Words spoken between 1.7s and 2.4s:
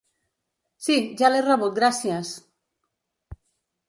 gràcies.